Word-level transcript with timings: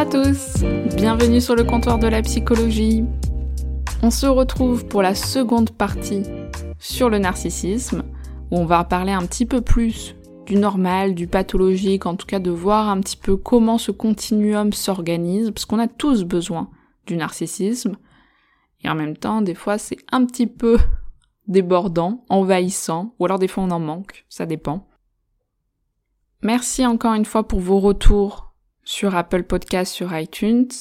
à 0.00 0.06
tous, 0.06 0.54
bienvenue 0.96 1.42
sur 1.42 1.54
le 1.54 1.62
comptoir 1.62 1.98
de 1.98 2.06
la 2.06 2.22
psychologie. 2.22 3.04
On 4.02 4.10
se 4.10 4.24
retrouve 4.24 4.86
pour 4.86 5.02
la 5.02 5.14
seconde 5.14 5.72
partie 5.72 6.22
sur 6.78 7.10
le 7.10 7.18
narcissisme, 7.18 8.04
où 8.50 8.56
on 8.56 8.64
va 8.64 8.82
parler 8.84 9.12
un 9.12 9.26
petit 9.26 9.44
peu 9.44 9.60
plus 9.60 10.16
du 10.46 10.56
normal, 10.56 11.14
du 11.14 11.26
pathologique, 11.26 12.06
en 12.06 12.16
tout 12.16 12.24
cas 12.24 12.38
de 12.38 12.50
voir 12.50 12.88
un 12.88 12.98
petit 13.00 13.18
peu 13.18 13.36
comment 13.36 13.76
ce 13.76 13.90
continuum 13.90 14.72
s'organise, 14.72 15.50
parce 15.50 15.66
qu'on 15.66 15.78
a 15.78 15.86
tous 15.86 16.24
besoin 16.24 16.70
du 17.06 17.18
narcissisme, 17.18 17.98
et 18.82 18.88
en 18.88 18.94
même 18.94 19.18
temps, 19.18 19.42
des 19.42 19.54
fois, 19.54 19.76
c'est 19.76 19.98
un 20.12 20.24
petit 20.24 20.46
peu 20.46 20.78
débordant, 21.46 22.24
envahissant, 22.30 23.14
ou 23.18 23.26
alors 23.26 23.38
des 23.38 23.48
fois 23.48 23.64
on 23.64 23.70
en 23.70 23.80
manque, 23.80 24.24
ça 24.30 24.46
dépend. 24.46 24.88
Merci 26.42 26.86
encore 26.86 27.12
une 27.12 27.26
fois 27.26 27.46
pour 27.46 27.60
vos 27.60 27.80
retours 27.80 28.49
sur 28.90 29.14
Apple 29.14 29.44
Podcast, 29.44 29.94
sur 29.94 30.18
iTunes. 30.18 30.72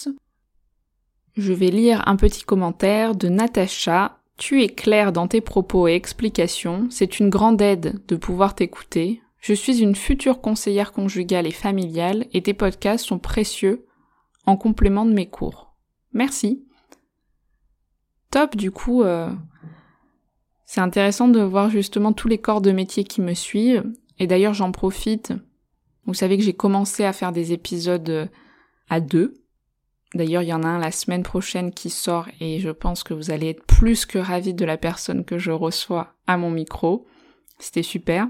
Je 1.37 1.53
vais 1.53 1.69
lire 1.69 2.01
un 2.07 2.15
petit 2.15 2.41
commentaire 2.41 3.13
de 3.13 3.29
Natacha. 3.29 4.17
Tu 4.35 4.63
es 4.63 4.69
clair 4.69 5.11
dans 5.11 5.27
tes 5.27 5.41
propos 5.41 5.87
et 5.87 5.93
explications. 5.93 6.87
C'est 6.89 7.19
une 7.19 7.29
grande 7.29 7.61
aide 7.61 8.01
de 8.07 8.15
pouvoir 8.15 8.55
t'écouter. 8.55 9.21
Je 9.39 9.53
suis 9.53 9.83
une 9.83 9.95
future 9.95 10.41
conseillère 10.41 10.91
conjugale 10.91 11.45
et 11.45 11.51
familiale 11.51 12.25
et 12.33 12.41
tes 12.41 12.55
podcasts 12.55 13.05
sont 13.05 13.19
précieux 13.19 13.85
en 14.47 14.57
complément 14.57 15.05
de 15.05 15.13
mes 15.13 15.29
cours. 15.29 15.75
Merci. 16.11 16.65
Top, 18.31 18.55
du 18.55 18.71
coup, 18.71 19.03
euh, 19.03 19.29
c'est 20.65 20.81
intéressant 20.81 21.27
de 21.27 21.41
voir 21.41 21.69
justement 21.69 22.11
tous 22.11 22.27
les 22.27 22.39
corps 22.39 22.61
de 22.61 22.71
métier 22.71 23.03
qui 23.03 23.21
me 23.21 23.35
suivent. 23.35 23.85
Et 24.17 24.25
d'ailleurs, 24.25 24.55
j'en 24.55 24.71
profite 24.71 25.31
vous 26.09 26.15
savez 26.15 26.37
que 26.37 26.43
j'ai 26.43 26.53
commencé 26.53 27.05
à 27.05 27.13
faire 27.13 27.31
des 27.31 27.53
épisodes 27.53 28.09
euh, 28.09 28.25
à 28.89 28.99
deux. 28.99 29.35
D'ailleurs, 30.15 30.41
il 30.41 30.49
y 30.49 30.53
en 30.53 30.63
a 30.63 30.67
un 30.67 30.79
la 30.79 30.91
semaine 30.91 31.21
prochaine 31.21 31.71
qui 31.71 31.91
sort 31.91 32.27
et 32.39 32.59
je 32.59 32.71
pense 32.71 33.03
que 33.03 33.13
vous 33.13 33.29
allez 33.29 33.49
être 33.49 33.63
plus 33.63 34.07
que 34.07 34.17
ravis 34.17 34.55
de 34.55 34.65
la 34.65 34.77
personne 34.77 35.23
que 35.23 35.37
je 35.37 35.51
reçois 35.51 36.15
à 36.25 36.35
mon 36.35 36.49
micro. 36.49 37.05
C'était 37.59 37.83
super. 37.83 38.27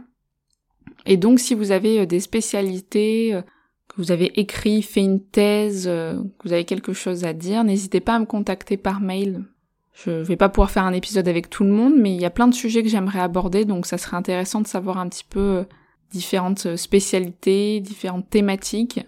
Et 1.05 1.16
donc, 1.16 1.39
si 1.39 1.55
vous 1.55 1.72
avez 1.72 2.02
euh, 2.02 2.05
des 2.05 2.19
spécialités, 2.19 3.33
euh, 3.33 3.41
que 3.88 3.95
vous 3.95 4.11
avez 4.11 4.38
écrit, 4.39 4.81
fait 4.81 5.02
une 5.02 5.23
thèse, 5.23 5.85
que 5.85 6.44
vous 6.44 6.53
avez 6.53 6.66
quelque 6.66 6.94
chose 6.94 7.23
à 7.23 7.33
dire, 7.33 7.63
n'hésitez 7.63 8.02
pas 8.02 8.16
à 8.16 8.19
me 8.19 8.25
contacter 8.25 8.77
par 8.77 9.00
mail. 9.00 9.45
Je 9.94 10.11
vais 10.11 10.35
pas 10.35 10.50
pouvoir 10.50 10.69
faire 10.69 10.83
un 10.83 10.94
épisode 10.94 11.27
avec 11.27 11.50
tout 11.50 11.63
le 11.63 11.72
monde, 11.72 11.95
mais 11.97 12.13
il 12.13 12.22
y 12.22 12.25
a 12.25 12.30
plein 12.30 12.47
de 12.47 12.53
sujets 12.53 12.83
que 12.83 12.89
j'aimerais 12.89 13.19
aborder, 13.19 13.66
donc 13.66 13.88
ça 13.88 13.97
serait 13.97 14.16
intéressant 14.16 14.61
de 14.61 14.67
savoir 14.67 15.00
un 15.00 15.09
petit 15.09 15.25
peu 15.28 15.66
différentes 16.12 16.75
spécialités, 16.75 17.80
différentes 17.80 18.30
thématiques. 18.30 19.02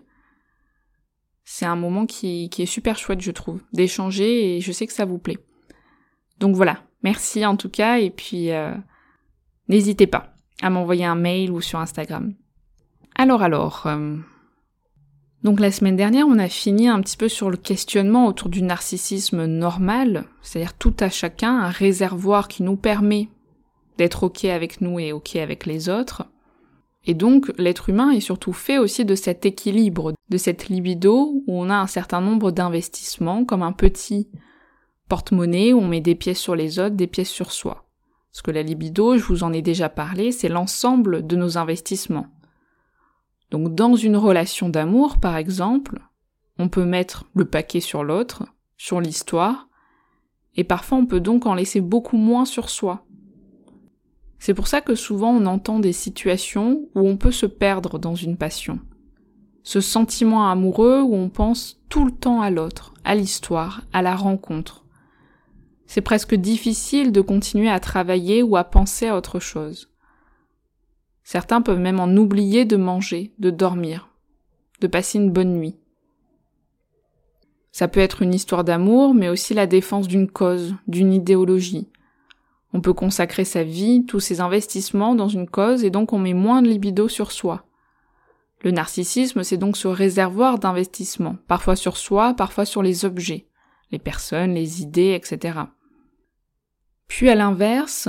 C'est 1.44 1.66
un 1.66 1.76
moment 1.76 2.06
qui, 2.06 2.50
qui, 2.50 2.62
est 2.62 2.68
super 2.68 2.98
chouette, 2.98 3.22
je 3.22 3.32
trouve, 3.32 3.62
d'échanger 3.74 4.56
et 4.56 4.62
je 4.62 4.72
sais 4.72 4.88
que 4.88 4.94
ça 4.94 5.06
vous 5.06 5.18
plaît. 5.18 5.40
Donc 6.40 6.56
voilà, 6.56 6.84
merci 7.04 7.46
en 7.46 7.56
tout 7.56 7.70
cas 7.70 8.00
et 8.00 8.10
puis 8.10 8.52
euh, 8.52 8.74
n'hésitez 9.68 10.08
pas 10.08 10.34
à 10.62 10.70
m'envoyer 10.70 11.06
un 11.06 11.16
mail 11.16 11.52
ou 11.52 11.62
sur 11.62 11.80
Instagram. 11.80 12.34
Alors 13.16 13.42
alors, 13.44 13.84
euh, 13.86 14.16
donc 15.44 15.60
la 15.60 15.72
semaine 15.72 15.96
dernière 15.96 16.28
on 16.28 16.40
a 16.40 16.50
fini 16.50 16.88
un 16.88 17.02
petit 17.02 17.18
peu 17.18 17.30
sur 17.30 17.50
le 17.50 17.58
questionnement 17.58 18.28
autour 18.28 18.50
du 18.50 18.62
narcissisme 18.62 19.46
normal, 19.46 20.26
c'est-à-dire 20.42 20.74
tout 20.74 20.96
à 21.00 21.10
chacun, 21.10 21.60
un 21.60 21.70
réservoir 21.70 22.48
qui 22.48 22.64
nous 22.64 22.78
permet 22.78 23.30
d'être 23.98 24.24
ok 24.24 24.46
avec 24.46 24.82
nous 24.82 25.00
et 25.00 25.12
ok 25.12 25.36
avec 25.36 25.66
les 25.66 25.90
autres. 25.90 26.24
Et 27.06 27.14
donc, 27.14 27.52
l'être 27.58 27.90
humain 27.90 28.12
est 28.12 28.20
surtout 28.20 28.54
fait 28.54 28.78
aussi 28.78 29.06
de 29.06 29.16
cet 29.16 29.46
équilibre, 29.46 30.14
de 30.30 30.38
cette 30.38 30.70
libido 30.70 31.44
où 31.48 31.62
on 31.62 31.70
a 31.70 31.76
un 31.76 31.88
certain 31.88 32.22
nombre 32.22 32.52
d'investissements, 32.52 33.44
comme 33.44 33.64
un 33.64 33.72
petit 33.72 34.30
porte-monnaie 35.10 35.74
où 35.74 35.80
on 35.80 35.88
met 35.88 36.02
des 36.02 36.16
pièces 36.16 36.40
sur 36.40 36.56
les 36.56 36.80
autres, 36.80 36.96
des 36.96 37.08
pièces 37.08 37.30
sur 37.30 37.52
soi. 37.52 37.86
Parce 38.32 38.44
que 38.44 38.52
la 38.52 38.64
libido, 38.64 39.18
je 39.18 39.24
vous 39.24 39.44
en 39.44 39.52
ai 39.52 39.62
déjà 39.62 39.90
parlé, 39.90 40.32
c'est 40.32 40.48
l'ensemble 40.48 41.26
de 41.26 41.36
nos 41.36 41.58
investissements. 41.58 42.28
Donc, 43.50 43.76
dans 43.76 43.96
une 43.96 44.16
relation 44.16 44.70
d'amour, 44.70 45.18
par 45.20 45.36
exemple, 45.36 46.00
on 46.58 46.70
peut 46.70 46.86
mettre 46.86 47.26
le 47.34 47.46
paquet 47.46 47.82
sur 47.82 48.04
l'autre, 48.04 48.44
sur 48.78 49.02
l'histoire, 49.02 49.68
et 50.56 50.64
parfois 50.64 50.98
on 50.98 51.06
peut 51.06 51.20
donc 51.20 51.46
en 51.46 51.56
laisser 51.56 51.82
beaucoup 51.82 52.18
moins 52.18 52.46
sur 52.46 52.70
soi, 52.70 53.06
c'est 54.42 54.56
pour 54.56 54.66
ça 54.66 54.82
que 54.82 54.96
souvent 54.96 55.30
on 55.30 55.46
entend 55.46 55.78
des 55.78 55.94
situations 55.94 56.90
où 56.96 57.08
on 57.08 57.16
peut 57.16 57.32
se 57.32 57.46
perdre 57.46 58.00
dans 58.00 58.16
une 58.16 58.38
passion. 58.38 58.80
Ce 59.62 59.82
sentiment 59.82 60.50
amoureux 60.50 61.00
où 61.00 61.14
on 61.14 61.30
pense 61.30 61.80
tout 61.90 62.06
le 62.06 62.12
temps 62.12 62.42
à 62.42 62.50
l'autre, 62.50 62.96
à 63.04 63.14
l'histoire, 63.14 63.84
à 63.94 64.02
la 64.02 64.16
rencontre. 64.16 64.84
C'est 65.86 66.02
presque 66.02 66.34
difficile 66.34 67.12
de 67.12 67.22
continuer 67.22 67.70
à 67.70 67.80
travailler 67.80 68.42
ou 68.42 68.58
à 68.58 68.64
penser 68.64 69.06
à 69.06 69.16
autre 69.16 69.40
chose. 69.40 69.92
Certains 71.24 71.62
peuvent 71.62 71.78
même 71.78 72.00
en 72.00 72.10
oublier 72.18 72.66
de 72.66 72.78
manger, 72.78 73.36
de 73.38 73.52
dormir, 73.52 74.10
de 74.80 74.88
passer 74.88 75.20
une 75.20 75.32
bonne 75.32 75.54
nuit. 75.54 75.76
Ça 77.72 77.88
peut 77.88 78.00
être 78.00 78.24
une 78.24 78.34
histoire 78.34 78.64
d'amour, 78.64 79.14
mais 79.14 79.30
aussi 79.30 79.54
la 79.54 79.68
défense 79.68 80.08
d'une 80.08 80.32
cause, 80.32 80.74
d'une 80.88 81.14
idéologie, 81.14 81.91
on 82.74 82.82
peut 82.82 82.94
consacrer 82.94 83.46
sa 83.46 83.64
vie, 83.64 84.06
tous 84.06 84.20
ses 84.20 84.42
investissements 84.42 85.16
dans 85.16 85.28
une 85.28 85.48
cause 85.48 85.84
et 85.84 85.90
donc 85.90 86.14
on 86.14 86.20
met 86.20 86.34
moins 86.34 86.62
de 86.62 86.68
libido 86.68 87.08
sur 87.08 87.32
soi. 87.32 87.66
Le 88.64 88.72
narcissisme, 88.72 89.44
c'est 89.44 89.58
donc 89.58 89.76
ce 89.76 89.88
réservoir 89.88 90.60
d'investissement, 90.60 91.38
parfois 91.48 91.76
sur 91.76 91.98
soi, 91.98 92.34
parfois 92.34 92.66
sur 92.66 92.84
les 92.84 93.06
objets, 93.06 93.48
les 93.92 94.00
personnes, 94.00 94.54
les 94.54 94.82
idées, 94.82 95.14
etc. 95.14 95.60
Puis 97.08 97.30
à 97.30 97.36
l'inverse, 97.36 98.08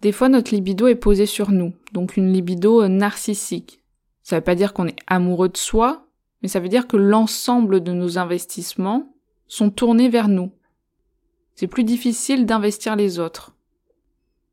des 0.00 0.12
fois 0.12 0.28
notre 0.28 0.54
libido 0.54 0.86
est 0.86 0.94
posé 0.94 1.26
sur 1.26 1.50
nous, 1.50 1.74
donc 1.92 2.16
une 2.16 2.32
libido 2.32 2.86
narcissique. 2.88 3.82
Ça 4.22 4.36
veut 4.36 4.44
pas 4.44 4.54
dire 4.54 4.72
qu'on 4.72 4.86
est 4.86 4.96
amoureux 5.08 5.48
de 5.48 5.56
soi, 5.56 6.06
mais 6.40 6.48
ça 6.48 6.60
veut 6.60 6.68
dire 6.68 6.86
que 6.86 6.96
l'ensemble 6.96 7.82
de 7.82 7.92
nos 7.92 8.16
investissements 8.16 9.12
sont 9.48 9.70
tournés 9.70 10.08
vers 10.08 10.28
nous. 10.28 10.52
C'est 11.56 11.66
plus 11.66 11.84
difficile 11.84 12.46
d'investir 12.46 12.96
les 12.96 13.18
autres. 13.18 13.54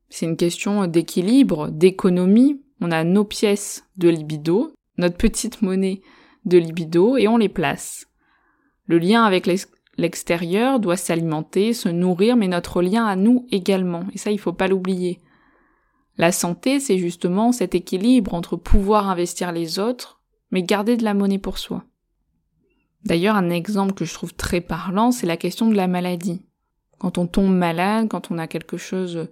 C'est 0.08 0.26
une 0.26 0.36
question 0.36 0.86
d'équilibre, 0.86 1.68
d'économie. 1.68 2.60
On 2.80 2.90
a 2.90 3.04
nos 3.04 3.24
pièces 3.24 3.84
de 3.96 4.08
libido, 4.08 4.72
notre 4.96 5.16
petite 5.16 5.62
monnaie 5.62 6.00
de 6.44 6.58
libido, 6.58 7.16
et 7.16 7.28
on 7.28 7.36
les 7.36 7.48
place. 7.48 8.06
Le 8.86 8.98
lien 8.98 9.24
avec 9.24 9.48
l'extérieur 9.98 10.80
doit 10.80 10.96
s'alimenter, 10.96 11.74
se 11.74 11.88
nourrir, 11.88 12.36
mais 12.36 12.48
notre 12.48 12.80
lien 12.80 13.04
à 13.04 13.16
nous 13.16 13.46
également. 13.50 14.04
Et 14.14 14.18
ça, 14.18 14.30
il 14.30 14.38
faut 14.38 14.52
pas 14.52 14.68
l'oublier. 14.68 15.20
La 16.16 16.32
santé, 16.32 16.80
c'est 16.80 16.98
justement 16.98 17.52
cet 17.52 17.74
équilibre 17.74 18.34
entre 18.34 18.56
pouvoir 18.56 19.08
investir 19.08 19.52
les 19.52 19.78
autres, 19.78 20.20
mais 20.50 20.62
garder 20.62 20.96
de 20.96 21.04
la 21.04 21.14
monnaie 21.14 21.38
pour 21.38 21.58
soi. 21.58 21.84
D'ailleurs, 23.04 23.36
un 23.36 23.50
exemple 23.50 23.94
que 23.94 24.04
je 24.04 24.14
trouve 24.14 24.34
très 24.34 24.60
parlant, 24.60 25.12
c'est 25.12 25.26
la 25.26 25.36
question 25.36 25.68
de 25.68 25.76
la 25.76 25.86
maladie. 25.86 26.42
Quand 26.98 27.18
on 27.18 27.26
tombe 27.26 27.54
malade, 27.54 28.08
quand 28.08 28.30
on 28.30 28.38
a 28.38 28.48
quelque 28.48 28.76
chose 28.76 29.28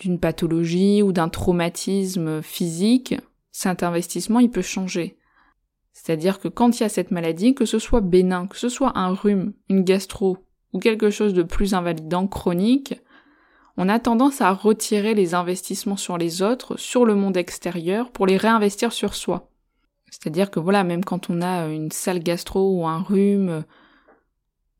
d'une 0.00 0.18
pathologie 0.18 1.02
ou 1.02 1.12
d'un 1.12 1.28
traumatisme 1.28 2.42
physique, 2.42 3.14
cet 3.52 3.82
investissement 3.82 4.40
il 4.40 4.50
peut 4.50 4.62
changer. 4.62 5.16
C'est-à-dire 5.92 6.40
que 6.40 6.48
quand 6.48 6.78
il 6.78 6.82
y 6.82 6.86
a 6.86 6.88
cette 6.88 7.10
maladie, 7.10 7.54
que 7.54 7.66
ce 7.66 7.78
soit 7.78 8.00
bénin, 8.00 8.46
que 8.46 8.56
ce 8.56 8.68
soit 8.68 8.98
un 8.98 9.12
rhume, 9.12 9.52
une 9.68 9.84
gastro 9.84 10.38
ou 10.72 10.78
quelque 10.78 11.10
chose 11.10 11.34
de 11.34 11.42
plus 11.42 11.74
invalidant, 11.74 12.26
chronique, 12.26 12.94
on 13.76 13.88
a 13.88 13.98
tendance 13.98 14.40
à 14.40 14.52
retirer 14.52 15.14
les 15.14 15.34
investissements 15.34 15.96
sur 15.96 16.16
les 16.16 16.42
autres, 16.42 16.78
sur 16.78 17.04
le 17.04 17.14
monde 17.14 17.36
extérieur, 17.36 18.10
pour 18.10 18.26
les 18.26 18.36
réinvestir 18.36 18.92
sur 18.92 19.14
soi. 19.14 19.50
C'est-à-dire 20.10 20.50
que 20.50 20.60
voilà, 20.60 20.84
même 20.84 21.04
quand 21.04 21.30
on 21.30 21.42
a 21.42 21.66
une 21.66 21.90
sale 21.90 22.22
gastro 22.22 22.78
ou 22.78 22.86
un 22.86 23.00
rhume, 23.00 23.64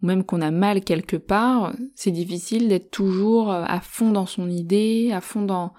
ou 0.02 0.06
même 0.06 0.24
qu'on 0.24 0.40
a 0.40 0.50
mal 0.50 0.82
quelque 0.82 1.16
part, 1.16 1.74
c'est 1.94 2.10
difficile 2.10 2.68
d'être 2.68 2.90
toujours 2.90 3.52
euh, 3.52 3.64
à 3.66 3.80
fond 3.80 4.10
dans 4.10 4.26
son 4.26 4.48
idée, 4.48 5.10
à 5.12 5.20
fond 5.20 5.42
dans 5.42 5.72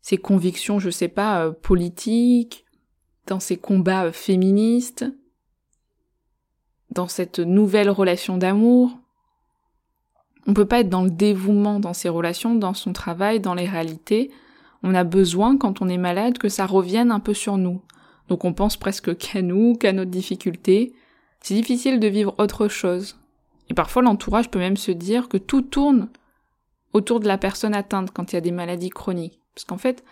ses 0.00 0.16
convictions, 0.16 0.78
je 0.78 0.90
sais 0.90 1.08
pas, 1.08 1.44
euh, 1.44 1.52
politiques, 1.52 2.64
dans 3.26 3.40
ses 3.40 3.56
combats 3.56 4.06
euh, 4.06 4.12
féministes, 4.12 5.04
dans 6.90 7.08
cette 7.08 7.38
nouvelle 7.38 7.90
relation 7.90 8.36
d'amour. 8.38 8.98
On 10.46 10.54
peut 10.54 10.64
pas 10.64 10.80
être 10.80 10.88
dans 10.88 11.04
le 11.04 11.10
dévouement 11.10 11.78
dans 11.78 11.92
ses 11.92 12.08
relations, 12.08 12.54
dans 12.54 12.74
son 12.74 12.92
travail, 12.92 13.40
dans 13.40 13.54
les 13.54 13.68
réalités. 13.68 14.30
On 14.82 14.94
a 14.94 15.04
besoin, 15.04 15.58
quand 15.58 15.82
on 15.82 15.88
est 15.88 15.98
malade, 15.98 16.38
que 16.38 16.48
ça 16.48 16.66
revienne 16.66 17.10
un 17.10 17.20
peu 17.20 17.34
sur 17.34 17.58
nous. 17.58 17.82
Donc 18.28 18.44
on 18.44 18.54
pense 18.54 18.76
presque 18.76 19.16
qu'à 19.18 19.42
nous, 19.42 19.74
qu'à 19.74 19.92
notre 19.92 20.10
difficulté. 20.10 20.94
C'est 21.42 21.54
difficile 21.54 22.00
de 22.00 22.08
vivre 22.08 22.34
autre 22.38 22.68
chose. 22.68 23.16
Et 23.68 23.74
parfois 23.74 24.02
l'entourage 24.02 24.50
peut 24.50 24.58
même 24.58 24.76
se 24.76 24.90
dire 24.90 25.28
que 25.28 25.36
tout 25.36 25.62
tourne 25.62 26.08
autour 26.92 27.20
de 27.20 27.28
la 27.28 27.38
personne 27.38 27.74
atteinte 27.74 28.10
quand 28.12 28.32
il 28.32 28.36
y 28.36 28.38
a 28.38 28.42
des 28.42 28.50
maladies 28.50 28.90
chroniques. 28.90 29.40
Parce 29.54 29.64
qu'en 29.64 29.78
fait, 29.78 30.04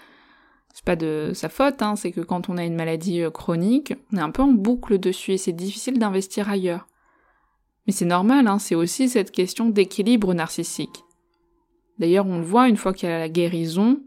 c'est 0.72 0.84
pas 0.84 0.96
de 0.96 1.32
sa 1.34 1.48
faute, 1.48 1.82
hein, 1.82 1.96
c'est 1.96 2.12
que 2.12 2.20
quand 2.20 2.48
on 2.48 2.56
a 2.56 2.64
une 2.64 2.76
maladie 2.76 3.22
euh, 3.22 3.30
chronique, 3.30 3.94
on 4.12 4.16
est 4.16 4.22
un 4.22 4.30
peu 4.30 4.42
en 4.42 4.52
boucle 4.52 4.98
dessus 4.98 5.32
et 5.32 5.38
c'est 5.38 5.52
difficile 5.52 5.98
d'investir 5.98 6.48
ailleurs. 6.48 6.86
Mais 7.86 7.92
c'est 7.92 8.04
normal, 8.04 8.46
hein, 8.46 8.58
c'est 8.58 8.74
aussi 8.74 9.08
cette 9.08 9.30
question 9.30 9.70
d'équilibre 9.70 10.34
narcissique. 10.34 11.04
D'ailleurs, 11.98 12.26
on 12.26 12.38
le 12.38 12.44
voit 12.44 12.68
une 12.68 12.76
fois 12.76 12.92
qu'il 12.92 13.08
y 13.08 13.12
a 13.12 13.18
la 13.18 13.28
guérison, 13.28 14.00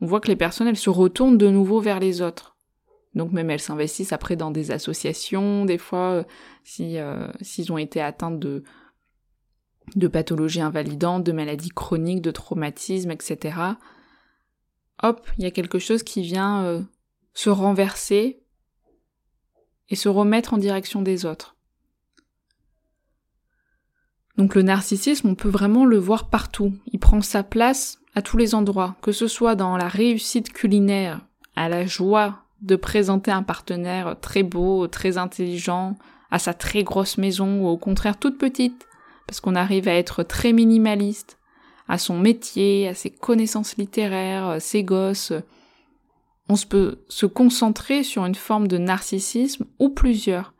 on 0.00 0.06
voit 0.06 0.20
que 0.20 0.28
les 0.28 0.36
personnes, 0.36 0.66
elles 0.66 0.76
se 0.76 0.90
retournent 0.90 1.38
de 1.38 1.48
nouveau 1.48 1.80
vers 1.80 2.00
les 2.00 2.22
autres. 2.22 2.51
Donc 3.14 3.32
même 3.32 3.50
elles 3.50 3.60
s'investissent 3.60 4.12
après 4.12 4.36
dans 4.36 4.50
des 4.50 4.70
associations, 4.70 5.64
des 5.64 5.78
fois 5.78 6.12
euh, 6.12 6.24
si 6.64 6.98
euh, 6.98 7.28
s'ils 7.40 7.72
ont 7.72 7.78
été 7.78 8.00
atteints 8.00 8.30
de 8.30 8.62
pathologies 10.08 10.62
invalidantes, 10.62 11.24
de 11.24 11.32
maladies 11.32 11.70
chroniques, 11.70 12.22
de 12.22 12.30
traumatismes, 12.30 13.10
etc. 13.10 13.58
Hop, 15.02 15.26
il 15.36 15.44
y 15.44 15.46
a 15.46 15.50
quelque 15.50 15.78
chose 15.78 16.02
qui 16.02 16.22
vient 16.22 16.64
euh, 16.64 16.80
se 17.34 17.50
renverser 17.50 18.42
et 19.88 19.96
se 19.96 20.08
remettre 20.08 20.54
en 20.54 20.58
direction 20.58 21.02
des 21.02 21.26
autres. 21.26 21.56
Donc 24.38 24.54
le 24.54 24.62
narcissisme, 24.62 25.28
on 25.28 25.34
peut 25.34 25.50
vraiment 25.50 25.84
le 25.84 25.98
voir 25.98 26.30
partout. 26.30 26.72
Il 26.86 26.98
prend 26.98 27.20
sa 27.20 27.42
place 27.42 27.98
à 28.14 28.22
tous 28.22 28.38
les 28.38 28.54
endroits, 28.54 28.96
que 29.02 29.12
ce 29.12 29.26
soit 29.26 29.54
dans 29.54 29.76
la 29.76 29.88
réussite 29.88 30.52
culinaire, 30.52 31.20
à 31.54 31.68
la 31.68 31.84
joie 31.84 32.44
de 32.62 32.76
présenter 32.76 33.30
un 33.30 33.42
partenaire 33.42 34.16
très 34.20 34.42
beau, 34.42 34.86
très 34.86 35.18
intelligent, 35.18 35.96
à 36.30 36.38
sa 36.38 36.54
très 36.54 36.82
grosse 36.82 37.18
maison 37.18 37.60
ou 37.62 37.68
au 37.68 37.76
contraire 37.76 38.18
toute 38.18 38.38
petite, 38.38 38.86
parce 39.26 39.40
qu'on 39.40 39.54
arrive 39.54 39.88
à 39.88 39.94
être 39.94 40.22
très 40.22 40.52
minimaliste, 40.52 41.38
à 41.88 41.98
son 41.98 42.18
métier, 42.18 42.88
à 42.88 42.94
ses 42.94 43.10
connaissances 43.10 43.76
littéraires, 43.76 44.56
ses 44.60 44.84
gosses. 44.84 45.32
On 46.48 46.56
se 46.56 46.66
peut 46.66 47.04
se 47.08 47.26
concentrer 47.26 48.02
sur 48.02 48.24
une 48.24 48.34
forme 48.34 48.68
de 48.68 48.78
narcissisme 48.78 49.66
ou 49.78 49.90
plusieurs. 49.90 50.54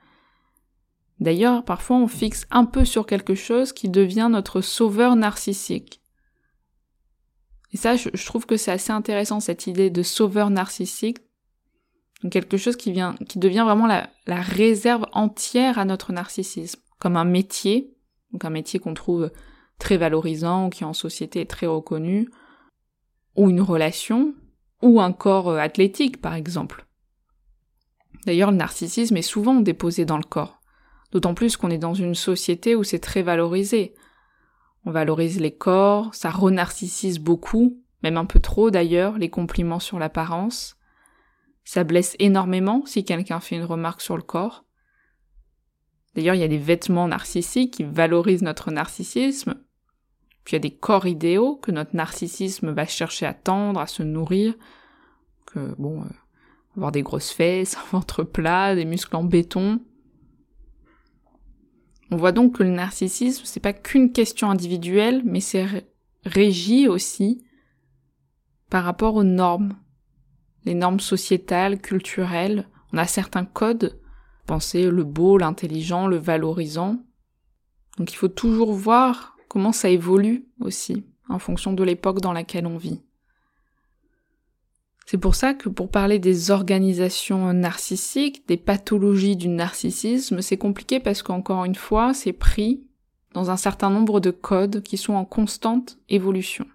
D'ailleurs, 1.20 1.64
parfois 1.64 1.96
on 1.96 2.08
fixe 2.08 2.46
un 2.50 2.64
peu 2.64 2.84
sur 2.84 3.06
quelque 3.06 3.34
chose 3.34 3.72
qui 3.72 3.88
devient 3.88 4.28
notre 4.30 4.60
sauveur 4.60 5.14
narcissique. 5.16 6.00
Et 7.72 7.76
ça, 7.76 7.96
je, 7.96 8.26
trouve 8.26 8.44
que 8.44 8.56
c'est 8.56 8.72
assez 8.72 8.92
intéressant, 8.92 9.40
cette 9.40 9.66
idée 9.66 9.88
de 9.88 10.02
sauveur 10.02 10.50
narcissique, 10.50 11.18
quelque 12.30 12.56
chose 12.56 12.76
qui 12.76 12.92
vient, 12.92 13.14
qui 13.28 13.38
devient 13.38 13.64
vraiment 13.64 13.86
la, 13.86 14.08
la 14.26 14.40
réserve 14.40 15.06
entière 15.12 15.78
à 15.78 15.84
notre 15.84 16.12
narcissisme, 16.12 16.80
comme 16.98 17.16
un 17.16 17.24
métier, 17.24 17.94
donc 18.32 18.44
un 18.44 18.50
métier 18.50 18.78
qu'on 18.78 18.94
trouve 18.94 19.30
très 19.78 19.96
valorisant, 19.96 20.70
qui 20.70 20.84
en 20.84 20.92
société 20.92 21.40
est 21.40 21.50
très 21.50 21.66
reconnu, 21.66 22.28
ou 23.36 23.50
une 23.50 23.60
relation, 23.60 24.34
ou 24.82 25.00
un 25.00 25.12
corps 25.12 25.48
euh, 25.48 25.58
athlétique 25.58 26.20
par 26.20 26.34
exemple. 26.34 26.86
D'ailleurs, 28.26 28.52
le 28.52 28.56
narcissisme 28.56 29.16
est 29.16 29.22
souvent 29.22 29.54
déposé 29.54 30.04
dans 30.04 30.16
le 30.16 30.22
corps, 30.22 30.60
d'autant 31.10 31.34
plus 31.34 31.56
qu'on 31.56 31.70
est 31.70 31.78
dans 31.78 31.94
une 31.94 32.14
société 32.14 32.76
où 32.76 32.84
c'est 32.84 33.00
très 33.00 33.22
valorisé. 33.22 33.94
On 34.84 34.90
valorise 34.90 35.40
les 35.40 35.54
corps, 35.54 36.14
ça 36.14 36.30
renarcissise 36.30 37.18
beaucoup, 37.18 37.80
même 38.02 38.16
un 38.16 38.24
peu 38.24 38.40
trop 38.40 38.70
d'ailleurs, 38.70 39.18
les 39.18 39.30
compliments 39.30 39.80
sur 39.80 39.98
l'apparence. 39.98 40.76
Ça 41.64 41.84
blesse 41.84 42.16
énormément 42.18 42.84
si 42.86 43.04
quelqu'un 43.04 43.40
fait 43.40 43.56
une 43.56 43.64
remarque 43.64 44.00
sur 44.00 44.16
le 44.16 44.22
corps. 44.22 44.64
D'ailleurs, 46.14 46.34
il 46.34 46.40
y 46.40 46.44
a 46.44 46.48
des 46.48 46.58
vêtements 46.58 47.08
narcissiques 47.08 47.74
qui 47.74 47.84
valorisent 47.84 48.42
notre 48.42 48.70
narcissisme. 48.70 49.54
Puis 50.44 50.52
il 50.52 50.56
y 50.56 50.56
a 50.56 50.60
des 50.60 50.74
corps 50.74 51.06
idéaux 51.06 51.56
que 51.56 51.70
notre 51.70 51.96
narcissisme 51.96 52.72
va 52.72 52.86
chercher 52.86 53.26
à 53.26 53.34
tendre, 53.34 53.80
à 53.80 53.86
se 53.86 54.02
nourrir. 54.02 54.54
Que, 55.46 55.74
bon, 55.78 56.02
euh, 56.02 56.06
avoir 56.76 56.92
des 56.92 57.02
grosses 57.02 57.30
fesses, 57.30 57.76
un 57.78 57.90
ventre 57.90 58.24
plat, 58.24 58.74
des 58.74 58.84
muscles 58.84 59.16
en 59.16 59.24
béton. 59.24 59.80
On 62.10 62.16
voit 62.16 62.32
donc 62.32 62.58
que 62.58 62.62
le 62.62 62.70
narcissisme, 62.70 63.44
c'est 63.46 63.60
pas 63.60 63.72
qu'une 63.72 64.12
question 64.12 64.50
individuelle, 64.50 65.22
mais 65.24 65.40
c'est 65.40 65.86
régi 66.26 66.86
aussi 66.86 67.42
par 68.68 68.84
rapport 68.84 69.14
aux 69.14 69.24
normes 69.24 69.76
les 70.64 70.74
normes 70.74 71.00
sociétales, 71.00 71.80
culturelles. 71.80 72.68
On 72.92 72.98
a 72.98 73.06
certains 73.06 73.44
codes. 73.44 73.98
Pensez 74.46 74.90
le 74.90 75.04
beau, 75.04 75.38
l'intelligent, 75.38 76.06
le 76.06 76.16
valorisant. 76.16 76.98
Donc 77.98 78.12
il 78.12 78.16
faut 78.16 78.28
toujours 78.28 78.72
voir 78.72 79.36
comment 79.48 79.72
ça 79.72 79.88
évolue 79.88 80.46
aussi, 80.60 81.04
en 81.28 81.38
fonction 81.38 81.72
de 81.72 81.84
l'époque 81.84 82.20
dans 82.20 82.32
laquelle 82.32 82.66
on 82.66 82.78
vit. 82.78 83.02
C'est 85.06 85.18
pour 85.18 85.34
ça 85.34 85.52
que 85.52 85.68
pour 85.68 85.90
parler 85.90 86.18
des 86.18 86.50
organisations 86.50 87.52
narcissiques, 87.52 88.46
des 88.48 88.56
pathologies 88.56 89.36
du 89.36 89.48
narcissisme, 89.48 90.40
c'est 90.40 90.56
compliqué 90.56 91.00
parce 91.00 91.22
qu'encore 91.22 91.64
une 91.64 91.74
fois, 91.74 92.14
c'est 92.14 92.32
pris 92.32 92.86
dans 93.34 93.50
un 93.50 93.56
certain 93.56 93.90
nombre 93.90 94.20
de 94.20 94.30
codes 94.30 94.82
qui 94.82 94.96
sont 94.96 95.14
en 95.14 95.24
constante 95.24 95.98
évolution. 96.08 96.66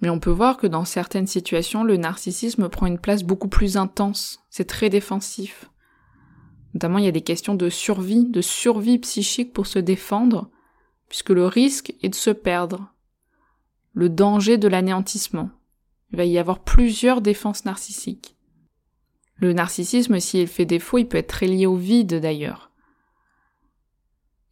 Mais 0.00 0.10
on 0.10 0.18
peut 0.18 0.30
voir 0.30 0.56
que 0.56 0.66
dans 0.66 0.84
certaines 0.84 1.26
situations, 1.26 1.84
le 1.84 1.96
narcissisme 1.96 2.68
prend 2.68 2.86
une 2.86 2.98
place 2.98 3.22
beaucoup 3.22 3.48
plus 3.48 3.76
intense. 3.76 4.40
C'est 4.48 4.66
très 4.66 4.88
défensif. 4.88 5.70
Notamment, 6.74 6.98
il 6.98 7.04
y 7.04 7.08
a 7.08 7.12
des 7.12 7.20
questions 7.20 7.54
de 7.54 7.68
survie, 7.68 8.24
de 8.24 8.40
survie 8.40 8.98
psychique 8.98 9.52
pour 9.52 9.66
se 9.66 9.78
défendre, 9.78 10.50
puisque 11.08 11.30
le 11.30 11.46
risque 11.46 11.94
est 12.02 12.08
de 12.08 12.14
se 12.14 12.30
perdre. 12.30 12.94
Le 13.92 14.08
danger 14.08 14.56
de 14.56 14.68
l'anéantissement. 14.68 15.50
Il 16.12 16.16
va 16.16 16.24
y 16.24 16.38
avoir 16.38 16.60
plusieurs 16.60 17.20
défenses 17.20 17.64
narcissiques. 17.64 18.36
Le 19.36 19.52
narcissisme, 19.52 20.18
s'il 20.20 20.46
fait 20.46 20.64
défaut, 20.64 20.98
il 20.98 21.08
peut 21.08 21.18
être 21.18 21.28
très 21.28 21.46
lié 21.46 21.66
au 21.66 21.76
vide 21.76 22.20
d'ailleurs. 22.20 22.70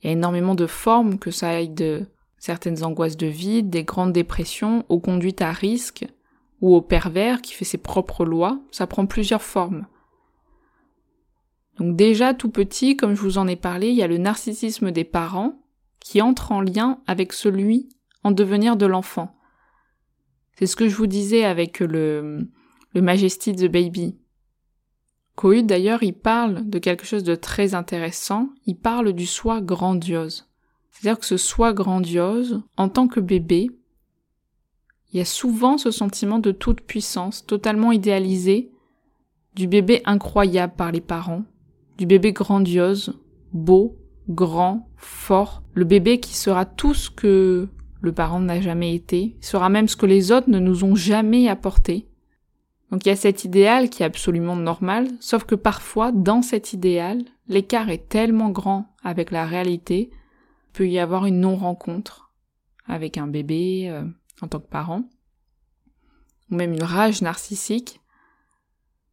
Il 0.01 0.07
y 0.07 0.11
a 0.11 0.13
énormément 0.13 0.55
de 0.55 0.67
formes, 0.67 1.19
que 1.19 1.31
ça 1.31 1.51
aille 1.51 1.69
de 1.69 2.07
certaines 2.39 2.85
angoisses 2.85 3.17
de 3.17 3.27
vide, 3.27 3.71
des 3.71 3.85
grandes 3.85 4.13
dépressions, 4.13 4.85
aux 4.89 5.01
conduites 5.01 5.43
à 5.43 5.53
risque, 5.53 6.07
ou 6.61 6.75
au 6.75 6.81
pervers 6.81 7.41
qui 7.43 7.55
fait 7.55 7.65
ses 7.65 7.79
propres 7.79 8.25
lois, 8.25 8.61
ça 8.71 8.87
prend 8.87 9.07
plusieurs 9.07 9.43
formes. 9.43 9.87
Donc 11.79 11.95
déjà 11.97 12.35
tout 12.35 12.51
petit, 12.51 12.97
comme 12.97 13.15
je 13.15 13.21
vous 13.21 13.39
en 13.39 13.47
ai 13.47 13.57
parlé, 13.57 13.89
il 13.89 13.95
y 13.95 14.03
a 14.03 14.09
le 14.09 14.19
narcissisme 14.19 14.91
des 14.91 15.05
parents 15.05 15.63
qui 16.01 16.21
entre 16.21 16.53
en 16.53 16.61
lien 16.61 17.01
avec 17.07 17.33
celui 17.33 17.89
en 18.25 18.33
devenir 18.33 18.77
de 18.77 18.87
l'enfant. 18.87 19.37
C'est 20.59 20.67
ce 20.67 20.75
que 20.75 20.89
je 20.89 20.97
vous 20.97 21.07
disais 21.07 21.45
avec 21.45 21.79
le, 21.79 22.49
le 22.95 23.03
Majesty 23.03 23.55
the 23.55 23.67
Baby. 23.67 24.17
Cohut 25.37 25.63
d'ailleurs, 25.63 26.03
il 26.03 26.15
parle 26.15 26.69
de 26.69 26.81
quelque 26.81 27.07
chose 27.07 27.23
de 27.23 27.37
très 27.37 27.75
intéressant, 27.75 28.49
il 28.67 28.77
parle 28.77 29.13
du 29.13 29.27
soi 29.27 29.61
grandiose. 29.61 30.48
C'est-à-dire 31.01 31.21
que 31.21 31.27
ce 31.27 31.37
soi 31.37 31.73
grandiose, 31.73 32.61
en 32.77 32.89
tant 32.89 33.07
que 33.07 33.21
bébé, 33.21 33.71
il 35.13 35.19
y 35.19 35.21
a 35.21 35.25
souvent 35.25 35.79
ce 35.79 35.93
sentiment 35.93 36.41
de 36.41 36.51
toute 36.51 36.81
puissance, 36.81 37.47
totalement 37.47 37.93
idéalisé, 37.93 38.73
du 39.55 39.69
bébé 39.69 40.03
incroyable 40.07 40.73
par 40.77 40.91
les 40.91 41.01
parents, 41.01 41.45
du 41.99 42.07
bébé 42.07 42.33
grandiose, 42.33 43.15
beau, 43.53 43.97
grand, 44.29 44.89
fort, 44.97 45.63
le 45.73 45.85
bébé 45.85 46.19
qui 46.19 46.35
sera 46.35 46.65
tout 46.65 46.95
ce 46.95 47.11
que 47.11 47.69
le 48.01 48.13
parent 48.13 48.41
n'a 48.41 48.61
jamais 48.61 48.93
été, 48.93 49.37
sera 49.41 49.69
même 49.69 49.87
ce 49.87 49.97
que 49.97 50.07
les 50.07 50.33
autres 50.33 50.51
ne 50.51 50.59
nous 50.59 50.83
ont 50.83 50.97
jamais 50.97 51.49
apporté. 51.49 52.09
Donc 52.91 53.07
il 53.07 53.11
y 53.11 53.13
a 53.13 53.17
cet 53.17 53.45
idéal 53.45 53.89
qui 53.89 54.03
est 54.03 54.07
absolument 54.07 54.57
normal, 54.57 55.07
sauf 55.21 55.45
que 55.45 55.55
parfois, 55.55 56.11
dans 56.11 56.43
cet 56.43 56.73
idéal, 56.73 57.23
l'écart 57.47 57.89
est 57.89 58.09
tellement 58.09 58.51
grand 58.51 58.97
avec 59.05 59.31
la 59.31 59.47
réalité 59.47 60.11
peut 60.73 60.89
y 60.89 60.99
avoir 60.99 61.27
une 61.27 61.41
non-rencontre 61.41 62.33
avec 62.87 63.19
un 63.19 63.27
bébé 63.27 63.89
euh, 63.91 64.05
en 64.41 64.49
tant 64.49 64.61
que 64.61 64.67
parent, 64.67 65.05
ou 66.51 66.55
même 66.55 66.73
une 66.73 66.83
rage 66.83 67.23
narcissique. 67.23 68.01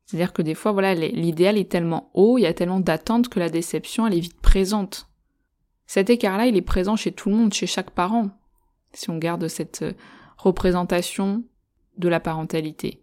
C'est-à-dire 0.06 0.34
que 0.34 0.42
des 0.42 0.54
fois, 0.54 0.72
voilà, 0.72 0.94
l'idéal 0.94 1.58
est 1.58 1.70
tellement 1.70 2.12
haut, 2.14 2.38
il 2.38 2.42
y 2.42 2.48
a 2.48 2.54
tellement 2.54 2.80
d'attentes 2.80 3.28
que 3.30 3.40
la 3.40 3.50
déception, 3.50 4.06
elle 4.06 4.14
est 4.14 4.20
vite 4.20 4.40
présente. 4.40 5.10
Cet 5.88 6.10
écart-là, 6.10 6.48
il 6.48 6.56
est 6.56 6.62
présent 6.62 6.96
chez 6.96 7.12
tout 7.12 7.30
le 7.30 7.36
monde, 7.36 7.54
chez 7.54 7.68
chaque 7.68 7.92
parent, 7.92 8.30
si 8.94 9.10
on 9.10 9.18
garde 9.18 9.48
cette 9.48 9.82
euh, 9.82 9.94
représentation 10.38 11.44
de 11.98 12.08
la 12.08 12.20
parentalité. 12.20 13.02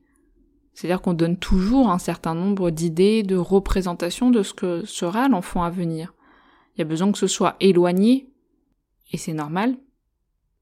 C'est-à-dire 0.74 1.02
qu'on 1.02 1.12
donne 1.12 1.36
toujours 1.36 1.90
un 1.90 1.98
certain 1.98 2.34
nombre 2.34 2.70
d'idées, 2.70 3.22
de 3.22 3.36
représentations 3.36 4.30
de 4.30 4.42
ce 4.42 4.54
que 4.54 4.84
sera 4.86 5.28
l'enfant 5.28 5.62
à 5.62 5.70
venir. 5.70 6.14
Il 6.74 6.78
y 6.78 6.82
a 6.82 6.86
besoin 6.86 7.12
que 7.12 7.18
ce 7.18 7.26
soit 7.26 7.56
éloigné, 7.60 8.31
et 9.10 9.16
c'est 9.16 9.32
normal, 9.32 9.76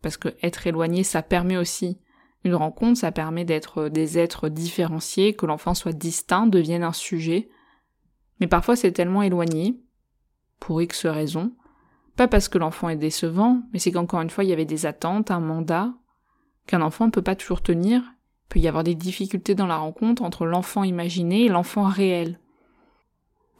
parce 0.02 0.16
que 0.16 0.28
être 0.42 0.66
éloigné, 0.66 1.04
ça 1.04 1.22
permet 1.22 1.56
aussi 1.56 1.98
une 2.44 2.54
rencontre, 2.54 2.98
ça 2.98 3.12
permet 3.12 3.44
d'être 3.44 3.88
des 3.88 4.18
êtres 4.18 4.48
différenciés, 4.48 5.34
que 5.34 5.46
l'enfant 5.46 5.74
soit 5.74 5.92
distinct, 5.92 6.46
devienne 6.46 6.84
un 6.84 6.92
sujet. 6.92 7.50
Mais 8.40 8.46
parfois 8.46 8.76
c'est 8.76 8.92
tellement 8.92 9.22
éloigné, 9.22 9.78
pour 10.58 10.80
X 10.80 11.06
raisons, 11.06 11.52
pas 12.16 12.28
parce 12.28 12.48
que 12.48 12.58
l'enfant 12.58 12.88
est 12.88 12.96
décevant, 12.96 13.62
mais 13.72 13.78
c'est 13.78 13.92
qu'encore 13.92 14.20
une 14.20 14.30
fois 14.30 14.44
il 14.44 14.50
y 14.50 14.52
avait 14.52 14.64
des 14.64 14.86
attentes, 14.86 15.30
un 15.30 15.40
mandat, 15.40 15.92
qu'un 16.66 16.82
enfant 16.82 17.06
ne 17.06 17.10
peut 17.10 17.22
pas 17.22 17.36
toujours 17.36 17.62
tenir, 17.62 18.02
il 18.02 18.48
peut 18.48 18.60
y 18.60 18.68
avoir 18.68 18.84
des 18.84 18.94
difficultés 18.94 19.54
dans 19.54 19.66
la 19.66 19.76
rencontre 19.76 20.22
entre 20.22 20.46
l'enfant 20.46 20.84
imaginé 20.84 21.44
et 21.44 21.48
l'enfant 21.48 21.84
réel. 21.84 22.38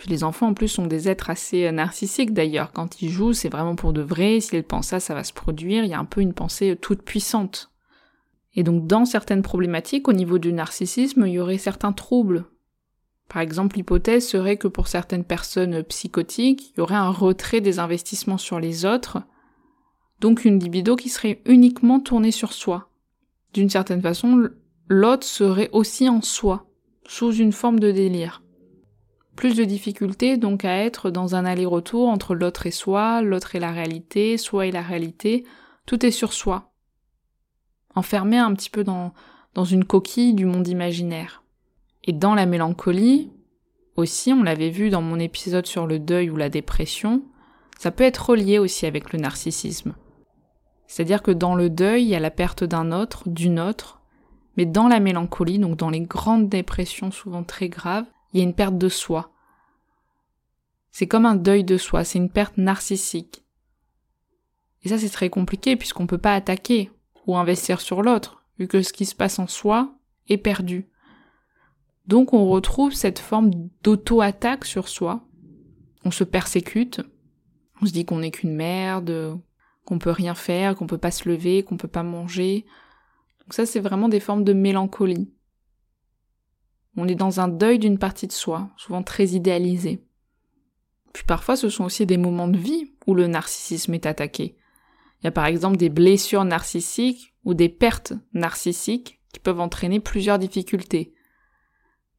Puis 0.00 0.08
les 0.08 0.24
enfants 0.24 0.46
en 0.46 0.54
plus 0.54 0.68
sont 0.68 0.86
des 0.86 1.10
êtres 1.10 1.28
assez 1.28 1.66
euh, 1.66 1.72
narcissiques 1.72 2.32
d'ailleurs. 2.32 2.72
Quand 2.72 3.02
ils 3.02 3.10
jouent, 3.10 3.34
c'est 3.34 3.50
vraiment 3.50 3.76
pour 3.76 3.92
de 3.92 4.00
vrai. 4.00 4.40
S'ils 4.40 4.62
pensent 4.62 4.86
ça, 4.86 4.98
ça 4.98 5.12
va 5.12 5.24
se 5.24 5.34
produire. 5.34 5.84
Il 5.84 5.90
y 5.90 5.94
a 5.94 5.98
un 5.98 6.06
peu 6.06 6.22
une 6.22 6.32
pensée 6.32 6.70
euh, 6.70 6.74
toute 6.74 7.02
puissante. 7.02 7.70
Et 8.54 8.62
donc 8.62 8.86
dans 8.86 9.04
certaines 9.04 9.42
problématiques, 9.42 10.08
au 10.08 10.14
niveau 10.14 10.38
du 10.38 10.54
narcissisme, 10.54 11.26
il 11.26 11.34
y 11.34 11.38
aurait 11.38 11.58
certains 11.58 11.92
troubles. 11.92 12.46
Par 13.28 13.42
exemple, 13.42 13.76
l'hypothèse 13.76 14.26
serait 14.26 14.56
que 14.56 14.68
pour 14.68 14.88
certaines 14.88 15.22
personnes 15.22 15.74
euh, 15.74 15.82
psychotiques, 15.82 16.70
il 16.70 16.78
y 16.78 16.80
aurait 16.80 16.94
un 16.94 17.10
retrait 17.10 17.60
des 17.60 17.78
investissements 17.78 18.38
sur 18.38 18.58
les 18.58 18.86
autres, 18.86 19.18
donc 20.20 20.46
une 20.46 20.58
libido 20.58 20.96
qui 20.96 21.10
serait 21.10 21.42
uniquement 21.44 22.00
tournée 22.00 22.32
sur 22.32 22.54
soi. 22.54 22.88
D'une 23.52 23.68
certaine 23.68 24.00
façon, 24.00 24.48
l'autre 24.88 25.26
serait 25.26 25.68
aussi 25.72 26.08
en 26.08 26.22
soi, 26.22 26.70
sous 27.06 27.34
une 27.34 27.52
forme 27.52 27.80
de 27.80 27.90
délire 27.90 28.40
plus 29.40 29.56
de 29.56 29.64
difficultés 29.64 30.36
donc 30.36 30.66
à 30.66 30.84
être 30.84 31.08
dans 31.08 31.34
un 31.34 31.46
aller-retour 31.46 32.10
entre 32.10 32.34
l'autre 32.34 32.66
et 32.66 32.70
soi, 32.70 33.22
l'autre 33.22 33.56
et 33.56 33.58
la 33.58 33.72
réalité, 33.72 34.36
soi 34.36 34.66
et 34.66 34.70
la 34.70 34.82
réalité, 34.82 35.46
tout 35.86 36.04
est 36.04 36.10
sur 36.10 36.34
soi. 36.34 36.74
Enfermé 37.94 38.36
un 38.36 38.52
petit 38.52 38.68
peu 38.68 38.84
dans, 38.84 39.14
dans 39.54 39.64
une 39.64 39.86
coquille 39.86 40.34
du 40.34 40.44
monde 40.44 40.68
imaginaire. 40.68 41.42
Et 42.04 42.12
dans 42.12 42.34
la 42.34 42.44
mélancolie, 42.44 43.30
aussi, 43.96 44.34
on 44.34 44.42
l'avait 44.42 44.68
vu 44.68 44.90
dans 44.90 45.00
mon 45.00 45.18
épisode 45.18 45.64
sur 45.64 45.86
le 45.86 45.98
deuil 45.98 46.28
ou 46.28 46.36
la 46.36 46.50
dépression, 46.50 47.22
ça 47.78 47.90
peut 47.90 48.04
être 48.04 48.28
relié 48.28 48.58
aussi 48.58 48.84
avec 48.84 49.10
le 49.14 49.20
narcissisme. 49.20 49.94
C'est-à-dire 50.86 51.22
que 51.22 51.30
dans 51.30 51.54
le 51.54 51.70
deuil, 51.70 52.02
il 52.02 52.08
y 52.10 52.14
a 52.14 52.20
la 52.20 52.30
perte 52.30 52.62
d'un 52.62 52.92
autre, 52.92 53.26
d'une 53.26 53.58
autre, 53.58 54.02
mais 54.58 54.66
dans 54.66 54.86
la 54.86 55.00
mélancolie, 55.00 55.58
donc 55.58 55.78
dans 55.78 55.88
les 55.88 56.02
grandes 56.02 56.50
dépressions 56.50 57.10
souvent 57.10 57.42
très 57.42 57.70
graves, 57.70 58.04
il 58.32 58.38
y 58.38 58.40
a 58.40 58.44
une 58.44 58.54
perte 58.54 58.78
de 58.78 58.88
soi. 58.88 59.32
C'est 60.90 61.06
comme 61.06 61.26
un 61.26 61.36
deuil 61.36 61.64
de 61.64 61.76
soi, 61.76 62.04
c'est 62.04 62.18
une 62.18 62.30
perte 62.30 62.56
narcissique. 62.58 63.44
Et 64.82 64.88
ça 64.88 64.98
c'est 64.98 65.10
très 65.10 65.30
compliqué 65.30 65.76
puisqu'on 65.76 66.04
ne 66.04 66.08
peut 66.08 66.18
pas 66.18 66.34
attaquer 66.34 66.90
ou 67.26 67.36
investir 67.36 67.80
sur 67.80 68.02
l'autre, 68.02 68.44
vu 68.58 68.66
que 68.66 68.82
ce 68.82 68.92
qui 68.92 69.06
se 69.06 69.14
passe 69.14 69.38
en 69.38 69.46
soi 69.46 69.94
est 70.28 70.38
perdu. 70.38 70.88
Donc 72.06 72.32
on 72.32 72.48
retrouve 72.48 72.92
cette 72.92 73.18
forme 73.18 73.50
d'auto-attaque 73.82 74.64
sur 74.64 74.88
soi. 74.88 75.26
On 76.04 76.10
se 76.10 76.24
persécute, 76.24 77.02
on 77.80 77.86
se 77.86 77.92
dit 77.92 78.04
qu'on 78.04 78.18
n'est 78.18 78.30
qu'une 78.30 78.54
merde, 78.54 79.38
qu'on 79.84 79.98
peut 79.98 80.10
rien 80.10 80.34
faire, 80.34 80.74
qu'on 80.74 80.86
peut 80.86 80.98
pas 80.98 81.10
se 81.10 81.28
lever, 81.28 81.62
qu'on 81.62 81.76
peut 81.76 81.88
pas 81.88 82.02
manger. 82.02 82.64
Donc 83.40 83.54
ça 83.54 83.66
c'est 83.66 83.80
vraiment 83.80 84.08
des 84.08 84.20
formes 84.20 84.44
de 84.44 84.52
mélancolie. 84.52 85.30
On 86.96 87.08
est 87.08 87.14
dans 87.14 87.40
un 87.40 87.48
deuil 87.48 87.78
d'une 87.78 87.98
partie 87.98 88.26
de 88.26 88.32
soi, 88.32 88.70
souvent 88.76 89.02
très 89.02 89.28
idéalisé. 89.28 90.04
Puis 91.12 91.24
parfois 91.24 91.56
ce 91.56 91.68
sont 91.68 91.84
aussi 91.84 92.06
des 92.06 92.16
moments 92.16 92.48
de 92.48 92.58
vie 92.58 92.92
où 93.06 93.14
le 93.14 93.26
narcissisme 93.26 93.94
est 93.94 94.06
attaqué. 94.06 94.56
Il 95.20 95.24
y 95.24 95.28
a 95.28 95.32
par 95.32 95.46
exemple 95.46 95.76
des 95.76 95.88
blessures 95.88 96.44
narcissiques 96.44 97.34
ou 97.44 97.54
des 97.54 97.68
pertes 97.68 98.12
narcissiques 98.32 99.20
qui 99.32 99.40
peuvent 99.40 99.60
entraîner 99.60 100.00
plusieurs 100.00 100.38
difficultés. 100.38 101.14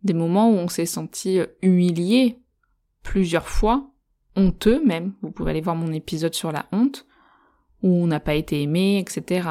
Des 0.04 0.14
moments 0.14 0.50
où 0.50 0.56
on 0.56 0.68
s'est 0.68 0.86
senti 0.86 1.40
humilié 1.62 2.40
plusieurs 3.04 3.48
fois, 3.48 3.92
honteux 4.36 4.84
même, 4.86 5.14
vous 5.22 5.32
pouvez 5.32 5.52
aller 5.52 5.62
voir 5.62 5.76
mon 5.76 5.92
épisode 5.92 6.34
sur 6.34 6.52
la 6.52 6.68
honte, 6.72 7.06
où 7.84 7.90
on 7.90 8.08
n'a 8.08 8.20
pas 8.20 8.36
été 8.36 8.62
aimé, 8.62 9.00
etc. 9.00 9.50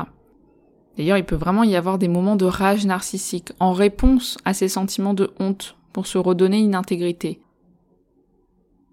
D'ailleurs, 0.97 1.18
il 1.18 1.25
peut 1.25 1.37
vraiment 1.37 1.62
y 1.64 1.76
avoir 1.76 1.99
des 1.99 2.09
moments 2.09 2.37
de 2.37 2.44
rage 2.44 2.85
narcissique 2.85 3.52
en 3.61 3.73
réponse 3.73 4.38
à 4.44 4.54
ces 4.54 4.68
sentiments 4.68 5.14
de 5.14 5.30
honte 5.38 5.76
pour 5.92 6.06
se 6.06 6.18
redonner 6.18 6.59
une 6.59 6.75
intégrité. 6.75 7.40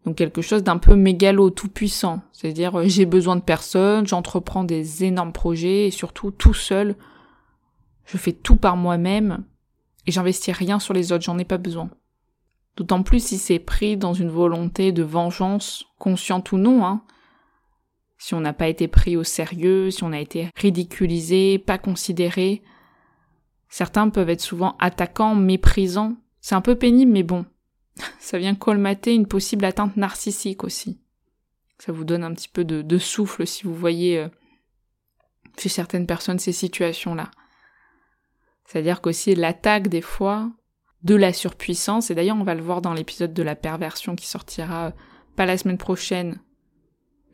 Donc 0.05 0.15
quelque 0.15 0.41
chose 0.41 0.63
d'un 0.63 0.77
peu 0.77 0.95
mégalo, 0.95 1.49
tout 1.49 1.67
puissant. 1.67 2.21
C'est-à-dire 2.31 2.79
euh, 2.79 2.83
j'ai 2.85 3.05
besoin 3.05 3.35
de 3.35 3.41
personne, 3.41 4.07
j'entreprends 4.07 4.63
des 4.63 5.03
énormes 5.03 5.33
projets 5.33 5.87
et 5.87 5.91
surtout 5.91 6.31
tout 6.31 6.53
seul. 6.53 6.95
Je 8.05 8.17
fais 8.17 8.31
tout 8.31 8.55
par 8.55 8.77
moi-même 8.77 9.43
et 10.05 10.11
j'investis 10.13 10.55
rien 10.55 10.79
sur 10.79 10.93
les 10.93 11.11
autres, 11.11 11.25
j'en 11.25 11.37
ai 11.37 11.43
pas 11.43 11.57
besoin. 11.57 11.89
D'autant 12.77 13.03
plus 13.03 13.21
si 13.21 13.37
c'est 13.37 13.59
pris 13.59 13.97
dans 13.97 14.13
une 14.13 14.29
volonté 14.29 14.93
de 14.93 15.03
vengeance, 15.03 15.87
consciente 15.99 16.53
ou 16.53 16.57
non, 16.57 16.85
hein, 16.85 17.01
si 18.17 18.33
on 18.33 18.41
n'a 18.41 18.53
pas 18.53 18.67
été 18.67 18.87
pris 18.87 19.15
au 19.15 19.23
sérieux, 19.23 19.91
si 19.91 20.03
on 20.03 20.11
a 20.11 20.19
été 20.19 20.49
ridiculisé, 20.55 21.59
pas 21.59 21.77
considéré. 21.77 22.63
Certains 23.69 24.09
peuvent 24.09 24.29
être 24.29 24.41
souvent 24.41 24.75
attaquants, 24.79 25.35
méprisants. 25.35 26.17
C'est 26.41 26.55
un 26.55 26.61
peu 26.61 26.75
pénible, 26.75 27.11
mais 27.11 27.23
bon. 27.23 27.45
Ça 28.19 28.37
vient 28.37 28.55
colmater 28.55 29.13
une 29.13 29.27
possible 29.27 29.65
atteinte 29.65 29.97
narcissique 29.97 30.63
aussi. 30.63 30.99
Ça 31.79 31.91
vous 31.91 32.05
donne 32.05 32.23
un 32.23 32.33
petit 32.33 32.49
peu 32.49 32.65
de, 32.65 32.97
souffle 32.97 33.45
si 33.45 33.63
vous 33.63 33.75
voyez 33.75 34.17
euh, 34.17 34.29
chez 35.59 35.69
certaines 35.69 36.07
personnes 36.07 36.39
ces 36.39 36.51
situations-là. 36.51 37.29
C'est-à-dire 38.65 38.99
qu'aussi 38.99 39.35
l'attaque 39.35 39.87
des 39.87 40.01
fois 40.01 40.51
de 41.03 41.15
la 41.15 41.33
surpuissance, 41.33 42.09
et 42.09 42.15
d'ailleurs 42.15 42.37
on 42.37 42.43
va 42.43 42.55
le 42.55 42.63
voir 42.63 42.81
dans 42.81 42.93
l'épisode 42.93 43.33
de 43.33 43.43
la 43.43 43.55
perversion 43.55 44.15
qui 44.15 44.25
sortira 44.25 44.87
euh, 44.87 44.91
pas 45.35 45.45
la 45.45 45.57
semaine 45.57 45.77
prochaine, 45.77 46.39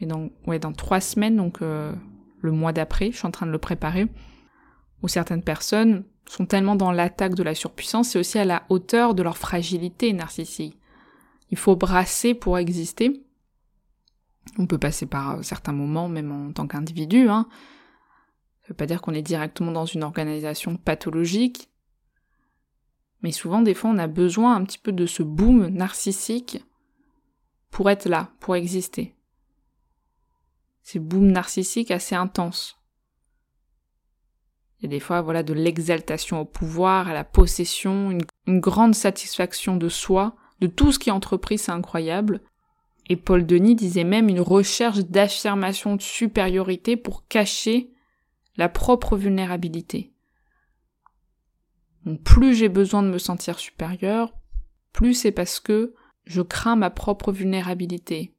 mais 0.04 0.08
dans, 0.08 0.30
ouais, 0.48 0.60
dans 0.60 0.74
trois 0.74 1.00
semaines, 1.00 1.38
donc 1.38 1.62
euh, 1.62 1.94
le 2.42 2.52
mois 2.52 2.74
d'après, 2.74 3.12
je 3.12 3.18
suis 3.18 3.28
en 3.28 3.32
train 3.32 3.46
de 3.46 3.52
le 3.52 3.58
préparer, 3.58 4.08
où 5.02 5.08
certaines 5.08 5.44
personnes 5.44 6.04
sont 6.30 6.46
tellement 6.46 6.76
dans 6.76 6.92
l'attaque 6.92 7.36
de 7.36 7.44
la 7.44 7.56
surpuissance, 7.56 8.10
c'est 8.10 8.20
aussi 8.20 8.38
à 8.38 8.46
la 8.46 8.64
hauteur 8.70 9.16
de 9.16 9.24
leur 9.24 9.38
fragilité 9.38 10.12
narcissique. 10.14 10.78
Il 11.52 11.58
faut 11.58 11.76
brasser 11.76 12.34
pour 12.34 12.58
exister. 12.58 13.24
On 14.58 14.68
peut 14.68 14.78
passer 14.78 15.06
par 15.06 15.38
euh, 15.38 15.42
certains 15.42 15.72
moments, 15.72 16.10
même 16.10 16.32
en 16.32 16.52
tant 16.52 16.68
qu'individu. 16.68 17.30
Hein. 17.30 17.48
Ça 18.62 18.70
veut 18.70 18.76
pas 18.76 18.86
dire 18.86 19.02
qu'on 19.02 19.14
est 19.14 19.22
directement 19.22 19.72
dans 19.72 19.86
une 19.86 20.04
organisation 20.04 20.76
pathologique, 20.76 21.70
mais 23.22 23.32
souvent, 23.32 23.62
des 23.62 23.74
fois, 23.74 23.90
on 23.90 23.98
a 24.00 24.08
besoin 24.08 24.56
un 24.56 24.66
petit 24.66 24.80
peu 24.80 24.92
de 24.92 25.06
ce 25.06 25.24
boom 25.24 25.68
narcissique 25.68 26.62
pour 27.72 27.90
être 27.90 28.10
là, 28.10 28.32
pour 28.42 28.58
exister. 28.58 29.16
Ces 30.84 31.00
booms 31.00 31.32
narcissiques 31.32 31.92
assez 31.92 32.14
intenses. 32.16 32.78
Il 34.80 34.84
y 34.84 34.86
a 34.88 34.90
des 34.90 35.00
fois, 35.00 35.22
voilà, 35.22 35.44
de 35.44 35.54
l'exaltation 35.54 36.42
au 36.42 36.46
pouvoir, 36.46 37.08
à 37.08 37.14
la 37.14 37.24
possession, 37.24 38.12
une, 38.12 38.60
grande 38.60 38.94
satisfaction 38.94 39.78
de 39.78 39.88
soi, 39.88 40.36
de 40.60 40.68
tout 40.68 40.92
ce 40.92 41.00
qui 41.00 41.10
est 41.10 41.14
entrepris, 41.14 41.58
c'est 41.58 41.72
incroyable. 41.72 42.42
Et 43.08 43.16
Paul 43.16 43.46
Denis 43.46 43.76
disait 43.76 44.04
même 44.04 44.28
une 44.28 44.42
recherche 44.42 45.00
d'affirmation 45.00 45.96
de 45.96 46.02
supériorité 46.02 46.98
pour 46.98 47.28
cacher 47.28 47.92
la 48.58 48.68
propre 48.68 49.16
vulnérabilité. 49.16 50.14
Donc 52.06 52.22
plus 52.22 52.54
j'ai 52.54 52.70
besoin 52.70 53.04
de 53.04 53.08
me 53.08 53.18
sentir 53.18 53.60
supérieur, 53.60 54.34
plus 54.92 55.14
c'est 55.14 55.32
parce 55.32 55.62
que 55.62 55.94
je 56.26 56.42
crains 56.42 56.76
ma 56.76 56.90
propre 56.90 57.32
vulnérabilité, 57.32 58.36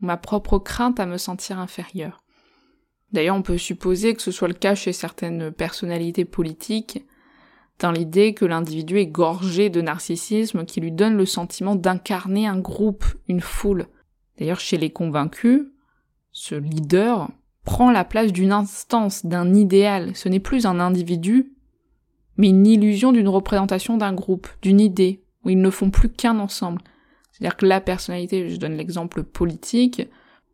ma 0.00 0.16
propre 0.16 0.58
crainte 0.58 1.00
à 1.00 1.06
me 1.06 1.18
sentir 1.18 1.58
inférieur. 1.58 2.22
D'ailleurs, 3.12 3.36
on 3.36 3.42
peut 3.42 3.58
supposer 3.58 4.14
que 4.14 4.22
ce 4.22 4.30
soit 4.30 4.48
le 4.48 4.54
cas 4.54 4.74
chez 4.74 4.92
certaines 4.92 5.50
personnalités 5.50 6.24
politiques, 6.24 7.04
dans 7.80 7.92
l'idée 7.92 8.34
que 8.34 8.44
l'individu 8.44 8.98
est 8.98 9.06
gorgé 9.06 9.70
de 9.70 9.80
narcissisme 9.80 10.64
qui 10.64 10.80
lui 10.80 10.92
donne 10.92 11.16
le 11.16 11.26
sentiment 11.26 11.74
d'incarner 11.74 12.46
un 12.46 12.58
groupe, 12.58 13.04
une 13.26 13.40
foule. 13.40 13.86
D'ailleurs, 14.38 14.60
chez 14.60 14.76
les 14.76 14.90
convaincus, 14.90 15.62
ce 16.30 16.54
leader 16.54 17.30
prend 17.64 17.90
la 17.90 18.04
place 18.04 18.32
d'une 18.32 18.52
instance, 18.52 19.24
d'un 19.24 19.54
idéal. 19.54 20.14
Ce 20.14 20.28
n'est 20.28 20.40
plus 20.40 20.66
un 20.66 20.78
individu, 20.78 21.52
mais 22.36 22.48
une 22.48 22.66
illusion 22.66 23.12
d'une 23.12 23.28
représentation 23.28 23.96
d'un 23.96 24.12
groupe, 24.12 24.48
d'une 24.62 24.80
idée, 24.80 25.24
où 25.44 25.50
ils 25.50 25.60
ne 25.60 25.70
font 25.70 25.90
plus 25.90 26.10
qu'un 26.10 26.38
ensemble. 26.38 26.82
C'est-à-dire 27.40 27.56
que 27.56 27.66
la 27.66 27.80
personnalité, 27.80 28.50
je 28.50 28.56
donne 28.56 28.76
l'exemple 28.76 29.22
politique, 29.22 30.02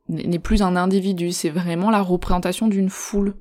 n'est 0.08 0.38
plus 0.38 0.62
un 0.62 0.76
individu, 0.76 1.32
c'est 1.32 1.50
vraiment 1.50 1.90
la 1.90 2.00
représentation 2.00 2.68
d'une 2.68 2.90
foule, 2.90 3.34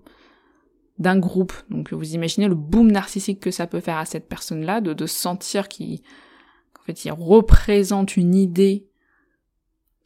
d'un 0.97 1.19
groupe. 1.19 1.53
Donc 1.69 1.93
vous 1.93 2.15
imaginez 2.15 2.47
le 2.47 2.55
boom 2.55 2.91
narcissique 2.91 3.39
que 3.39 3.51
ça 3.51 3.67
peut 3.67 3.81
faire 3.81 3.97
à 3.97 4.05
cette 4.05 4.27
personne-là, 4.27 4.81
de, 4.81 5.05
sentir 5.05 5.67
qu'il 5.67 6.01
représente 6.87 8.17
une 8.17 8.33
idée, 8.33 8.87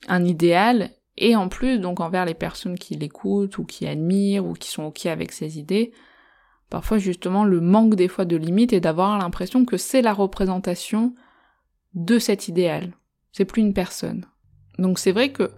un 0.10 0.25
idéal, 0.25 0.91
et 1.15 1.38
en 1.38 1.48
plus, 1.48 1.79
donc 1.79 2.01
envers 2.01 2.25
les 2.25 2.34
personnes 2.34 2.77
qui 2.77 2.96
l'écoutent, 2.96 3.58
ou 3.58 3.63
qui 3.63 3.88
admirent, 3.88 4.46
ou 4.46 4.53
qui 4.53 4.69
sont 4.69 4.84
ok 4.84 5.05
avec 5.05 5.31
ses 5.31 5.60
idées, 5.60 5.93
parfois 6.69 6.98
justement 6.98 7.46
le 7.46 7.62
manque 7.62 7.96
des 7.96 8.10
fois 8.10 8.25
de 8.25 8.36
limites 8.36 8.74
et 8.74 8.81
d'avoir 8.81 9.17
l'impression 9.17 9.63
que 9.63 9.77
c'est 9.77 10.01
la 10.01 10.13
représentation 10.13 11.13
de 11.93 12.19
cet 12.19 12.50
idéal. 12.50 12.93
C'est 13.31 13.45
plus 13.45 13.62
une 13.62 13.74
personne. 13.74 14.25
Donc 14.77 15.00
c'est 15.00 15.12
vrai 15.12 15.31
que 15.31 15.51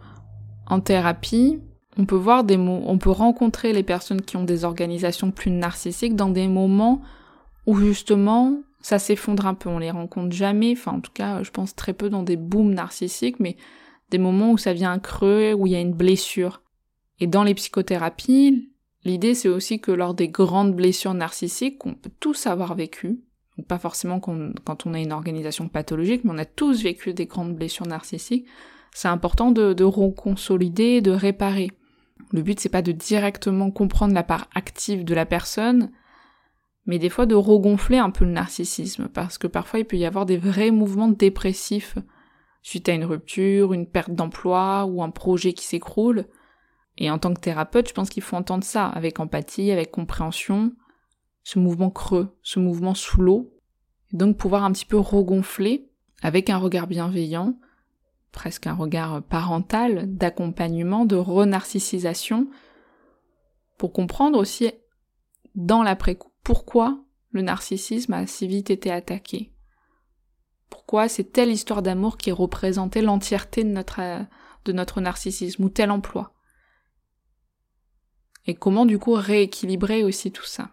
en 0.68 0.80
thérapie, 0.80 1.60
on 1.98 2.06
peut 2.06 2.16
voir 2.16 2.44
des 2.44 2.58
mots, 2.58 2.82
on 2.86 2.98
peut 2.98 3.10
rencontrer 3.10 3.74
les 3.74 3.84
personnes 3.84 4.22
qui 4.22 4.38
ont 4.38 4.44
des 4.44 4.64
organisations 4.64 5.32
plus 5.32 5.52
narcissiques 5.52 6.16
dans 6.16 6.30
des 6.30 6.48
moments 6.48 7.02
où 7.66 7.76
justement 7.76 8.62
ça 8.82 9.00
s'effondre 9.00 9.46
un 9.46 9.54
peu. 9.54 9.70
On 9.70 9.80
les 9.80 9.92
rencontre 9.92 10.36
jamais, 10.36 10.74
enfin 10.74 10.94
en 10.94 11.02
tout 11.02 11.12
cas 11.14 11.44
je 11.44 11.52
pense 11.52 11.76
très 11.76 11.94
peu 11.94 12.10
dans 12.10 12.24
des 12.24 12.38
booms 12.38 12.74
narcissiques, 12.74 13.40
mais 13.40 13.58
des 14.10 14.18
moments 14.18 14.52
où 14.52 14.58
ça 14.58 14.74
vient 14.74 14.92
un 14.92 15.00
creux, 15.00 15.54
où 15.54 15.68
il 15.68 15.74
y 15.74 15.76
a 15.76 15.82
une 15.82 15.94
blessure. 15.94 16.62
Et 17.20 17.28
dans 17.28 17.44
les 17.44 17.54
psychothérapies, 17.54 18.72
l'idée 19.04 19.36
c'est 19.36 19.50
aussi 19.50 19.80
que 19.80 19.92
lors 19.92 20.14
des 20.14 20.30
grandes 20.30 20.76
blessures 20.76 21.14
narcissiques 21.14 21.78
qu'on 21.78 21.94
peut 21.94 22.12
tous 22.20 22.48
avoir 22.48 22.76
vécu, 23.58 23.68
pas 23.68 23.80
forcément 23.80 24.20
quand 24.20 24.86
on 24.86 24.94
a 24.94 25.00
une 25.00 25.12
organisation 25.12 25.68
pathologique, 25.68 26.24
mais 26.24 26.32
on 26.34 26.38
a 26.38 26.46
tous 26.46 26.84
vécu 26.84 27.14
des 27.14 27.26
grandes 27.26 27.56
blessures 27.56 27.88
narcissiques, 27.88 28.48
c'est 28.94 29.08
important 29.08 29.52
de, 29.52 29.74
de 29.74 29.84
reconsolider, 29.84 31.02
de 31.02 31.12
réparer. 31.12 31.72
Le 32.32 32.42
but 32.42 32.60
c'est 32.60 32.70
pas 32.70 32.82
de 32.82 32.92
directement 32.92 33.72
comprendre 33.72 34.14
la 34.14 34.24
part 34.24 34.48
active 34.56 35.04
de 35.04 35.14
la 35.14 35.26
personne, 35.26 35.92
mais 36.86 37.00
des 37.00 37.10
fois 37.10 37.26
de 37.26 37.36
regonfler 37.36 37.98
un 37.98 38.10
peu 38.10 38.26
le 38.26 38.32
narcissisme, 38.32 39.08
parce 39.08 39.38
que 39.38 39.48
parfois 39.48 39.80
il 39.80 39.86
peut 39.86 39.98
y 39.98 40.06
avoir 40.06 40.26
des 40.26 40.38
vrais 40.38 40.72
mouvements 40.72 41.10
dépressifs 41.10 41.98
suite 42.62 42.90
à 42.90 42.94
une 42.94 43.06
rupture, 43.06 43.74
une 43.74 43.88
perte 43.88 44.12
d'emploi 44.12 44.86
ou 44.86 45.02
un 45.04 45.10
projet 45.10 45.54
qui 45.54 45.66
s'écroule. 45.66 46.26
Et 46.98 47.10
en 47.10 47.18
tant 47.18 47.34
que 47.34 47.40
thérapeute, 47.40 47.90
je 47.90 47.94
pense 47.94 48.10
qu'il 48.10 48.24
faut 48.24 48.36
entendre 48.36 48.64
ça 48.64 48.88
avec 48.88 49.20
empathie, 49.20 49.72
avec 49.72 49.92
compréhension, 49.92 50.74
ce 51.44 51.60
mouvement 51.60 51.90
creux, 51.90 52.38
ce 52.44 52.60
mouvement 52.60 52.94
sous 52.94 53.22
l'eau, 53.22 53.54
et 54.14 54.18
donc 54.18 54.38
pouvoir 54.38 54.64
un 54.64 54.72
petit 54.72 54.86
peu 54.86 54.98
regonfler 54.98 55.90
avec 56.22 56.50
un 56.50 56.58
regard 56.58 56.88
bienveillant, 56.88 57.58
presque 58.32 58.68
un 58.68 58.74
regard 58.74 59.24
parental, 59.24 60.06
d'accompagnement, 60.16 61.06
de 61.06 61.16
renarcissisation, 61.16 62.48
pour 63.78 63.92
comprendre 63.94 64.38
aussi 64.38 64.72
dans 65.56 65.84
l'après-coup 65.84 66.32
pourquoi 66.44 67.04
le 67.32 67.42
narcissisme 67.42 68.14
a 68.14 68.28
si 68.28 68.48
vite 68.48 68.70
été 68.70 68.92
attaqué. 68.92 69.54
Pourquoi 70.70 71.08
c'est 71.08 71.32
telle 71.32 71.52
histoire 71.52 71.82
d'amour 71.82 72.18
qui 72.18 72.32
représentait 72.32 73.02
l'entièreté 73.02 73.64
de 73.64 73.70
notre, 73.70 74.02
de 74.66 74.72
notre 74.72 75.02
narcissisme 75.02 75.64
ou 75.64 75.70
tel 75.70 75.92
emploi. 75.92 76.34
Et 78.46 78.56
comment 78.56 78.86
du 78.86 79.00
coup 79.00 79.14
rééquilibrer 79.14 80.04
aussi 80.04 80.32
tout 80.32 80.46
ça. 80.46 80.72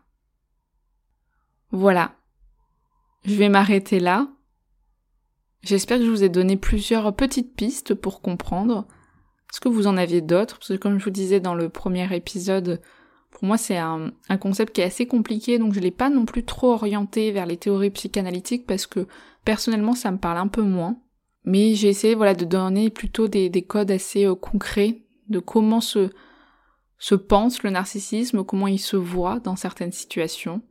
Voilà. 1.70 2.14
Je 3.24 3.34
vais 3.34 3.48
m'arrêter 3.48 4.00
là. 4.00 4.28
J'espère 5.62 5.98
que 5.98 6.04
je 6.04 6.10
vous 6.10 6.24
ai 6.24 6.28
donné 6.28 6.56
plusieurs 6.56 7.14
petites 7.14 7.54
pistes 7.54 7.94
pour 7.94 8.22
comprendre. 8.22 8.86
Est-ce 9.50 9.60
que 9.60 9.68
vous 9.68 9.86
en 9.86 9.96
aviez 9.96 10.20
d'autres 10.20 10.58
Parce 10.58 10.68
que 10.68 10.76
comme 10.76 10.98
je 10.98 11.04
vous 11.04 11.10
disais 11.10 11.40
dans 11.40 11.54
le 11.54 11.68
premier 11.68 12.14
épisode, 12.14 12.80
pour 13.30 13.44
moi 13.44 13.58
c'est 13.58 13.76
un, 13.76 14.12
concept 14.40 14.74
qui 14.74 14.82
est 14.82 14.84
assez 14.84 15.06
compliqué, 15.06 15.58
donc 15.58 15.74
je 15.74 15.80
l'ai 15.80 15.90
pas 15.90 16.10
non 16.10 16.26
plus 16.26 16.44
trop 16.44 16.72
orienté 16.72 17.32
vers 17.32 17.46
les 17.46 17.56
théories 17.56 17.90
psychanalytiques 17.90 18.66
parce 18.66 18.86
que 18.86 19.06
personnellement 19.44 19.94
ça 19.94 20.10
me 20.10 20.18
parle 20.18 20.38
un 20.38 20.48
peu 20.48 20.62
moins. 20.62 21.00
Mais 21.44 21.74
j'ai 21.74 21.88
essayé 21.88 22.14
voilà 22.14 22.34
de 22.34 22.44
donner 22.44 22.90
plutôt 22.90 23.26
des, 23.26 23.50
codes 23.66 23.90
assez 23.90 24.26
euh, 24.26 24.34
concrets 24.34 25.02
de 25.28 25.38
comment 25.38 25.80
se, 25.80 26.10
se 26.98 27.14
pense 27.14 27.62
le 27.62 27.70
narcissisme, 27.70 28.44
comment 28.44 28.68
il 28.68 28.78
se 28.78 28.96
voit 28.96 29.40
dans 29.40 29.56
certaines 29.56 29.92
situations. 29.92 30.62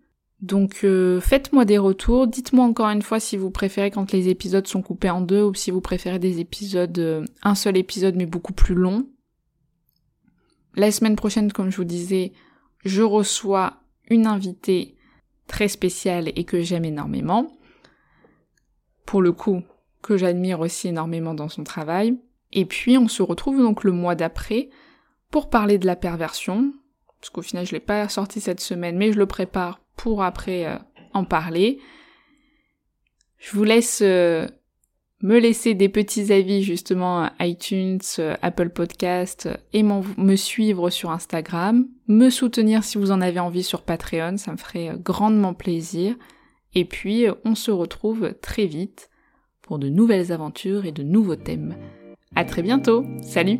Donc 0.41 0.81
euh, 0.83 1.19
faites-moi 1.19 1.65
des 1.65 1.79
retours, 1.79 2.27
dites-moi 2.27 2.63
encore 2.63 2.89
une 2.89 3.01
fois 3.01 3.19
si 3.19 3.37
vous 3.37 3.49
préférez 3.49 3.89
quand 3.89 4.11
les 4.11 4.29
épisodes 4.29 4.67
sont 4.67 4.83
coupés 4.83 5.09
en 5.09 5.21
deux 5.21 5.41
ou 5.41 5.55
si 5.55 5.71
vous 5.71 5.81
préférez 5.81 6.19
des 6.19 6.39
épisodes, 6.39 6.99
euh, 6.99 7.25
un 7.41 7.55
seul 7.55 7.75
épisode 7.75 8.15
mais 8.15 8.27
beaucoup 8.27 8.53
plus 8.53 8.75
long. 8.75 9.07
La 10.75 10.91
semaine 10.91 11.15
prochaine, 11.15 11.51
comme 11.51 11.71
je 11.71 11.77
vous 11.77 11.85
disais, 11.85 12.33
je 12.85 13.01
reçois 13.01 13.81
une 14.11 14.27
invitée 14.27 14.95
très 15.47 15.67
spéciale 15.67 16.31
et 16.35 16.43
que 16.43 16.61
j'aime 16.61 16.85
énormément. 16.85 17.57
Pour 19.07 19.23
le 19.23 19.31
coup, 19.31 19.63
que 20.03 20.17
j'admire 20.17 20.59
aussi 20.59 20.89
énormément 20.89 21.33
dans 21.33 21.49
son 21.49 21.63
travail. 21.63 22.19
Et 22.53 22.65
puis 22.65 22.97
on 22.97 23.07
se 23.07 23.23
retrouve 23.23 23.57
donc 23.57 23.83
le 23.83 23.91
mois 23.91 24.13
d'après 24.13 24.69
pour 25.31 25.49
parler 25.49 25.79
de 25.79 25.87
la 25.87 25.95
perversion, 25.95 26.73
parce 27.19 27.31
qu'au 27.31 27.41
final 27.41 27.65
je 27.65 27.71
l'ai 27.71 27.79
pas 27.79 28.07
sorti 28.07 28.39
cette 28.39 28.61
semaine, 28.61 28.97
mais 28.97 29.11
je 29.11 29.17
le 29.17 29.25
prépare 29.25 29.81
pour 29.97 30.23
après 30.23 30.65
euh, 30.65 30.77
en 31.13 31.25
parler. 31.25 31.79
Je 33.37 33.51
vous 33.51 33.63
laisse 33.63 33.99
euh, 34.01 34.47
me 35.21 35.39
laisser 35.39 35.73
des 35.73 35.89
petits 35.89 36.31
avis 36.31 36.63
justement 36.63 37.29
iTunes, 37.39 37.99
euh, 38.19 38.35
Apple 38.41 38.69
Podcast 38.69 39.49
et 39.73 39.83
me 39.83 40.35
suivre 40.35 40.89
sur 40.89 41.11
Instagram, 41.11 41.87
me 42.07 42.29
soutenir 42.29 42.83
si 42.83 42.97
vous 42.97 43.11
en 43.11 43.19
avez 43.19 43.39
envie 43.39 43.63
sur 43.63 43.81
Patreon, 43.81 44.37
ça 44.37 44.51
me 44.51 44.57
ferait 44.57 44.93
grandement 44.97 45.53
plaisir. 45.53 46.15
Et 46.73 46.85
puis 46.85 47.25
on 47.43 47.55
se 47.55 47.71
retrouve 47.71 48.33
très 48.41 48.65
vite 48.65 49.09
pour 49.61 49.79
de 49.79 49.89
nouvelles 49.89 50.31
aventures 50.31 50.85
et 50.85 50.91
de 50.91 51.03
nouveaux 51.03 51.35
thèmes. 51.35 51.75
À 52.35 52.45
très 52.45 52.61
bientôt. 52.61 53.03
Salut. 53.21 53.59